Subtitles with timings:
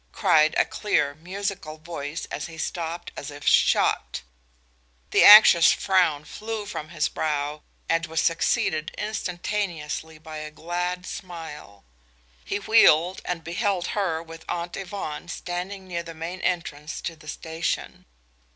[0.11, 4.23] cried a clear, musical voice, and he stopped as if shot.
[5.11, 11.83] The anxious frown flew from his brow and was succeeded instantaneously by a glad smile.
[12.43, 17.27] He wheeled and beheld her, with Aunt Yvonne, standing near the main entrance to the
[17.27, 18.05] station.